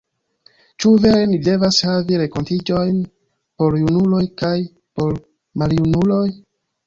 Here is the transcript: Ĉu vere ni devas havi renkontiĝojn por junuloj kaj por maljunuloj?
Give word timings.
Ĉu 0.83 0.91
vere 1.01 1.25
ni 1.33 1.39
devas 1.47 1.81
havi 1.89 2.17
renkontiĝojn 2.21 2.97
por 3.63 3.77
junuloj 3.81 4.23
kaj 4.43 4.55
por 5.01 5.15
maljunuloj? 5.63 6.27